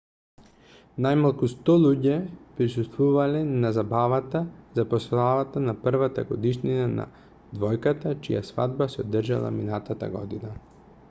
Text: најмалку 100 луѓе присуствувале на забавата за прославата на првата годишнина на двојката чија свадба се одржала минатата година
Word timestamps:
најмалку 1.05 1.49
100 1.55 1.73
луѓе 1.81 2.15
присуствувале 2.61 3.41
на 3.65 3.71
забавата 3.75 4.41
за 4.79 4.87
прославата 4.95 5.63
на 5.67 5.77
првата 5.83 6.25
годишнина 6.33 6.89
на 6.95 7.07
двојката 7.61 8.15
чија 8.29 8.43
свадба 8.51 8.89
се 8.97 9.05
одржала 9.07 9.55
минатата 9.61 10.13
година 10.19 10.57